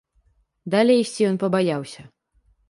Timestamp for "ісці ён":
1.01-1.37